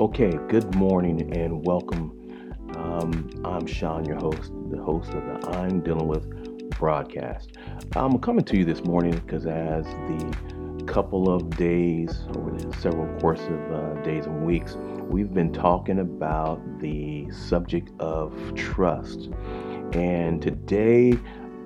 [0.00, 2.10] Okay, good morning and welcome.
[2.74, 7.58] Um, I'm Sean, your host, the host of the I'm Dealing With broadcast.
[7.94, 13.14] I'm coming to you this morning because as the couple of days, over the several
[13.20, 19.28] course of uh, days and weeks, we've been talking about the subject of trust.
[19.92, 21.12] And today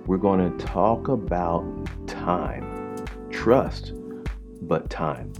[0.07, 1.64] we're going to talk about
[2.09, 2.96] time.
[3.30, 3.93] Trust,
[4.62, 5.32] but time.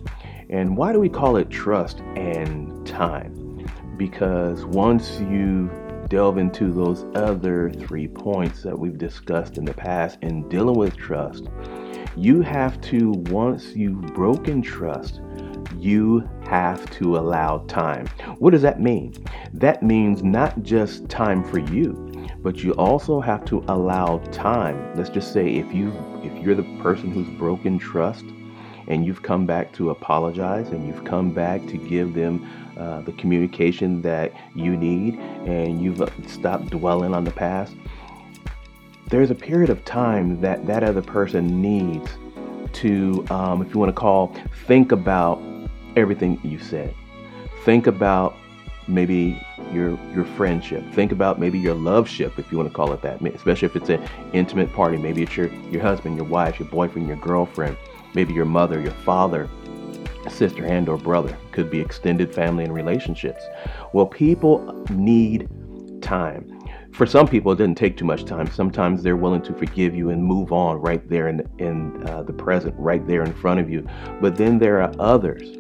[0.54, 3.66] And why do we call it trust and time?
[3.96, 5.68] Because once you
[6.08, 10.96] delve into those other three points that we've discussed in the past in dealing with
[10.96, 11.48] trust,
[12.16, 15.20] you have to, once you've broken trust,
[15.77, 18.06] you have to allow time.
[18.38, 19.12] What does that mean?
[19.55, 24.94] That means not just time for you, but you also have to allow time.
[24.94, 28.24] Let's just say if you if you're the person who's broken trust,
[28.88, 33.12] and you've come back to apologize and you've come back to give them uh, the
[33.12, 35.14] communication that you need
[35.47, 37.75] and you've uh, stopped dwelling on the past,
[39.08, 42.11] there's a period of time that that other person needs
[42.73, 44.34] to, um, if you want to call,
[44.67, 45.41] think about
[45.97, 46.92] everything you said.
[47.64, 48.36] Think about
[48.89, 49.41] maybe
[49.73, 50.84] your your friendship.
[50.92, 53.23] Think about maybe your love ship, if you want to call it that.
[53.23, 54.97] Especially if it's an intimate party.
[54.97, 57.77] Maybe it's your your husband, your wife, your boyfriend, your girlfriend
[58.15, 59.48] maybe your mother, your father,
[60.31, 63.43] sister and or brother could be extended family and relationships.
[63.93, 65.48] Well people need
[66.01, 66.51] time.
[66.92, 68.51] For some people it doesn't take too much time.
[68.51, 72.33] Sometimes they're willing to forgive you and move on right there in, in uh, the
[72.33, 73.87] present right there in front of you.
[74.20, 75.59] But then there are others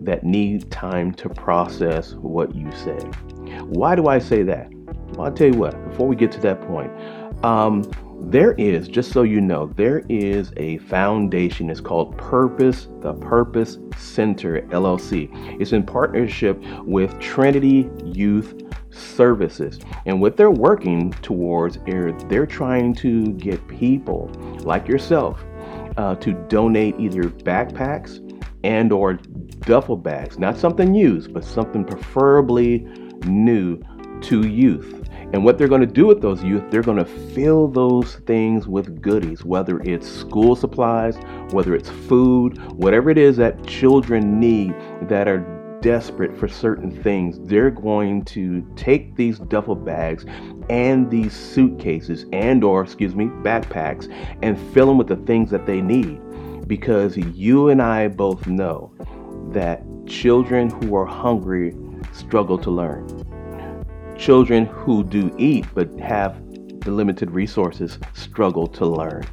[0.00, 3.02] that need time to process what you said.
[3.66, 4.70] Why do i say that?
[5.12, 6.90] Well i'll tell you what before we get to that point
[7.42, 7.90] um,
[8.22, 11.70] there is, just so you know, there is a foundation.
[11.70, 15.30] It's called Purpose, the Purpose Center LLC.
[15.60, 19.80] It's in partnership with Trinity Youth Services.
[20.04, 25.42] And what they're working towards is they're trying to get people like yourself
[25.96, 28.26] uh, to donate either backpacks
[28.64, 32.80] and or duffel bags, not something used, but something preferably
[33.24, 33.80] new
[34.22, 34.99] to youth.
[35.32, 38.66] And what they're going to do with those youth, they're going to fill those things
[38.66, 41.16] with goodies, whether it's school supplies,
[41.52, 45.38] whether it's food, whatever it is that children need that are
[45.82, 50.26] desperate for certain things, they're going to take these duffel bags
[50.68, 54.12] and these suitcases and or excuse me, backpacks
[54.42, 56.20] and fill them with the things that they need.
[56.66, 58.92] Because you and I both know
[59.52, 61.74] that children who are hungry
[62.12, 63.19] struggle to learn
[64.20, 66.36] children who do eat but have
[66.80, 69.24] the limited resources struggle to learn.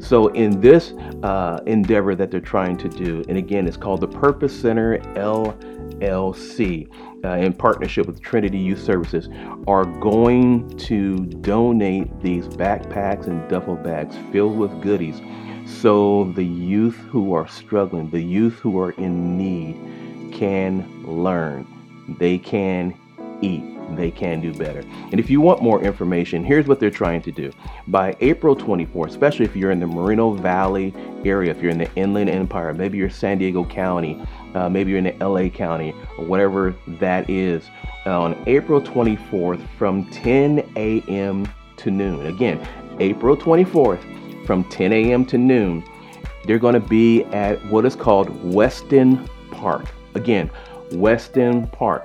[0.00, 0.92] So, in this
[1.22, 6.88] uh, endeavor that they're trying to do, and again, it's called the Purpose Center LLC,
[7.24, 9.28] uh, in partnership with Trinity Youth Services,
[9.68, 15.20] are going to donate these backpacks and duffel bags filled with goodies
[15.64, 21.66] so the youth who are struggling, the youth who are in need, can learn.
[22.18, 22.98] They can
[23.40, 24.80] eat they can do better.
[25.10, 27.52] And if you want more information, here's what they're trying to do.
[27.88, 30.94] By April 24th, especially if you're in the Moreno Valley
[31.24, 34.20] area, if you're in the Inland Empire, maybe you're San Diego County,
[34.54, 37.64] uh, maybe you're in the LA County, or whatever that is,
[38.06, 41.46] uh, on April 24th from 10 a.m.
[41.76, 42.26] to noon.
[42.26, 42.66] Again,
[42.98, 45.24] April 24th from 10 a.m.
[45.26, 45.84] to noon,
[46.44, 49.86] they're going to be at what is called Weston Park.
[50.14, 50.50] Again,
[50.92, 52.02] Weston Park.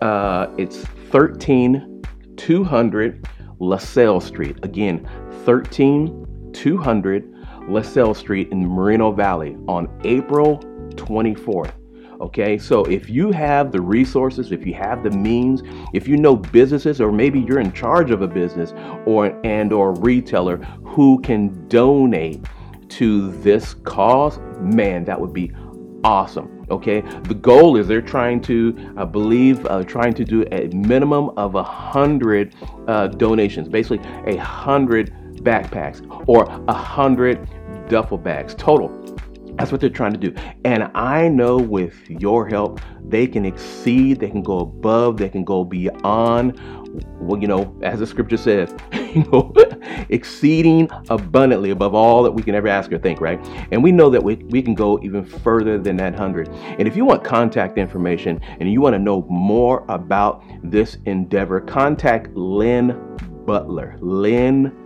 [0.00, 3.28] Uh, it's 13200
[3.60, 4.58] LaSalle Street.
[4.62, 5.08] Again,
[5.44, 7.34] 13200
[7.68, 10.58] LaSalle Street in Moreno Valley on April
[10.96, 11.72] 24th.
[12.20, 15.62] Okay, so if you have the resources, if you have the means,
[15.92, 18.72] if you know businesses, or maybe you're in charge of a business
[19.06, 22.44] or and or retailer who can donate
[22.90, 25.50] to this cause, man, that would be
[26.04, 26.61] awesome.
[26.72, 31.30] Okay, the goal is they're trying to, I believe, uh, trying to do a minimum
[31.36, 32.54] of a hundred
[32.88, 37.46] uh, donations, basically a hundred backpacks or a hundred
[37.90, 38.88] duffel bags total.
[39.56, 40.34] That's what they're trying to do.
[40.64, 45.44] And I know with your help, they can exceed, they can go above, they can
[45.44, 46.58] go beyond
[47.20, 49.52] well, you know, as the scripture says, you know,
[50.08, 53.40] exceeding abundantly above all that we can ever ask or think, right?
[53.70, 56.48] And we know that we, we can go even further than that hundred.
[56.48, 61.60] And if you want contact information and you want to know more about this endeavor,
[61.60, 63.16] contact Lynn
[63.46, 63.96] Butler.
[64.00, 64.81] Lynn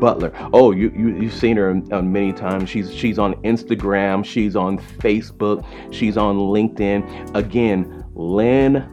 [0.00, 0.32] Butler.
[0.52, 2.68] Oh, you, you you've seen her on many times.
[2.68, 7.34] She's she's on Instagram, she's on Facebook, she's on LinkedIn.
[7.34, 8.90] Again, Lynn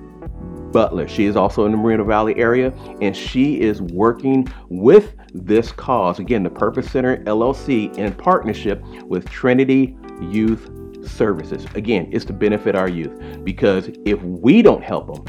[0.72, 1.08] Butler.
[1.08, 6.20] She is also in the Moreno Valley area, and she is working with this cause.
[6.20, 10.70] Again, the Purpose Center LLC in partnership with Trinity Youth
[11.08, 11.66] Services.
[11.76, 15.26] Again, it's to benefit our youth because if we don't help them,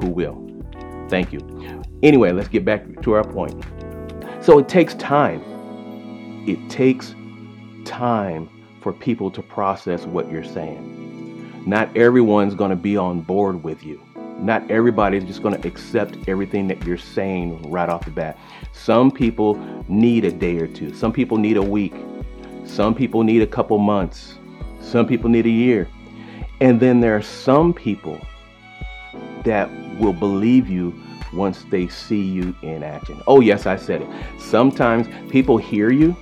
[0.00, 0.42] who will?
[1.08, 1.40] Thank you.
[2.02, 3.64] Anyway, let's get back to our point.
[4.46, 5.42] So it takes time.
[6.46, 7.16] It takes
[7.84, 8.48] time
[8.80, 11.64] for people to process what you're saying.
[11.66, 14.00] Not everyone's going to be on board with you.
[14.38, 18.38] Not everybody's just going to accept everything that you're saying right off the bat.
[18.70, 19.56] Some people
[19.88, 20.94] need a day or two.
[20.94, 21.94] Some people need a week.
[22.64, 24.38] Some people need a couple months.
[24.80, 25.88] Some people need a year.
[26.60, 28.24] And then there are some people
[29.42, 30.94] that will believe you
[31.36, 33.22] once they see you in action.
[33.26, 34.08] Oh, yes, I said it.
[34.40, 36.16] Sometimes people hear you,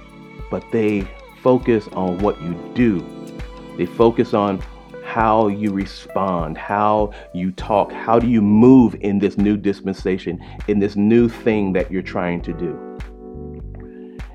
[0.50, 1.06] but they
[1.43, 3.05] focus on what you do.
[3.76, 4.62] They focus on
[5.05, 10.78] how you respond, how you talk, how do you move in this new dispensation, in
[10.81, 12.99] this new thing that you're trying to do.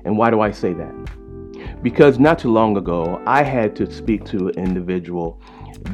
[0.04, 1.82] And why do I say that?
[1.82, 5.40] Because not too long ago, I had to speak to an individual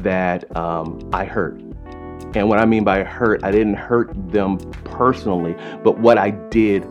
[0.03, 1.61] that um, I hurt.
[2.35, 6.83] And what I mean by hurt, I didn't hurt them personally, but what I did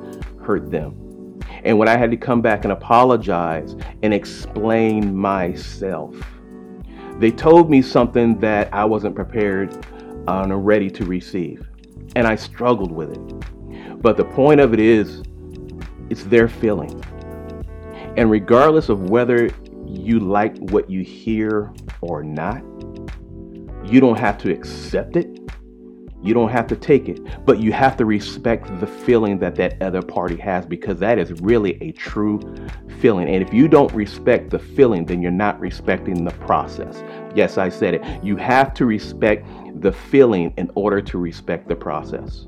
[0.43, 1.41] hurt them.
[1.65, 6.15] And when I had to come back and apologize and explain myself,
[7.19, 9.75] they told me something that I wasn't prepared
[10.29, 11.67] uh, and ready to receive.
[12.15, 14.03] And I struggled with it.
[14.03, 15.23] But the point of it is,
[16.11, 17.03] it's their feeling.
[18.17, 19.50] And regardless of whether
[19.87, 22.62] you like what you hear or not,
[23.87, 25.38] you don't have to accept it.
[26.23, 29.81] You don't have to take it, but you have to respect the feeling that that
[29.81, 32.41] other party has because that is really a true
[33.00, 33.29] feeling.
[33.29, 37.05] And if you don't respect the feeling, then you're not respecting the process.
[37.37, 38.25] Yes, I said it.
[38.25, 39.47] You have to respect
[39.81, 42.47] the feeling in order to respect the process.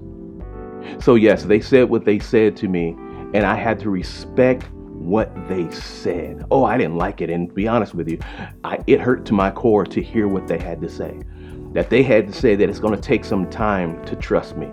[0.98, 2.96] So, yes, they said what they said to me,
[3.34, 4.66] and I had to respect
[4.98, 6.44] what they said.
[6.50, 7.30] Oh, I didn't like it.
[7.30, 8.18] And to be honest with you,
[8.64, 11.20] I, it hurt to my core to hear what they had to say
[11.72, 14.70] that they had to say that it's going to take some time to trust me.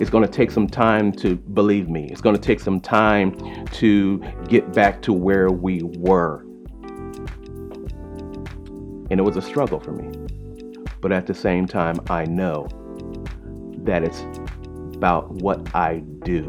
[0.00, 2.08] It's going to take some time to believe me.
[2.10, 4.18] It's going to take some time to
[4.48, 6.40] get back to where we were.
[9.10, 10.10] And it was a struggle for me.
[11.00, 12.66] But at the same time, I know
[13.84, 14.24] that it's
[14.96, 16.46] about what I do,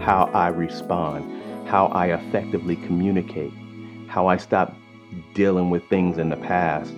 [0.00, 1.32] how I respond,
[1.68, 3.52] how I effectively communicate,
[4.08, 4.74] how I stop
[5.34, 6.92] dealing with things in the past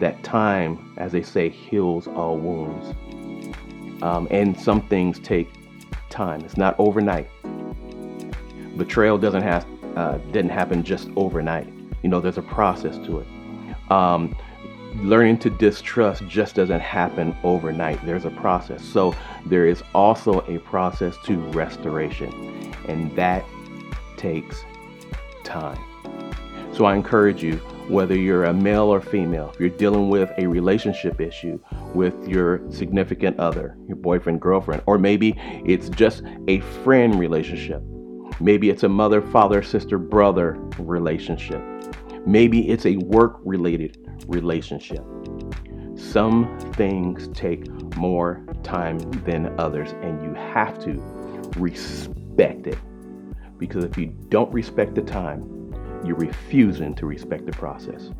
[0.00, 2.96] that time, as they say, heals all wounds.
[4.02, 5.52] Um, and some things take
[6.08, 6.40] time.
[6.40, 7.28] It's not overnight.
[8.76, 9.66] Betrayal doesn't have
[9.96, 11.66] uh, didn't happen just overnight.
[12.02, 13.26] You know, there's a process to it.
[13.90, 14.34] Um,
[14.96, 18.04] learning to distrust just doesn't happen overnight.
[18.04, 18.84] There's a process.
[18.84, 19.14] So
[19.46, 23.44] there is also a process to restoration, and that
[24.16, 24.64] takes
[25.44, 25.78] time.
[26.72, 27.56] So I encourage you
[27.88, 31.58] whether you're a male or female, if you're dealing with a relationship issue
[31.92, 35.34] with your significant other, your boyfriend, girlfriend, or maybe
[35.64, 37.82] it's just a friend relationship.
[38.38, 41.60] Maybe it's a mother, father, sister, brother relationship.
[42.24, 45.04] Maybe it's a work related relationship.
[45.96, 50.92] Some things take more time than others, and you have to
[51.58, 52.78] respect it.
[53.58, 58.10] Because if you don't respect the time, you're refusing to respect the process.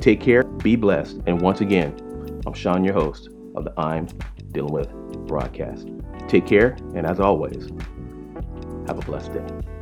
[0.00, 1.94] Take care, be blessed, and once again,
[2.46, 4.06] I'm Sean, your host of the I'm
[4.52, 4.92] Dealing With
[5.26, 5.88] broadcast.
[6.28, 7.70] Take care, and as always,
[8.86, 9.77] have a blessed day.